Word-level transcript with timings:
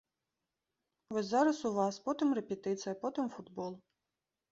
Вось 1.13 1.27
зараз 1.31 1.59
у 1.69 1.71
вас, 1.75 1.99
потым 2.07 2.27
рэпетыцыя, 2.39 2.95
потым 3.05 3.29
футбол. 3.35 3.71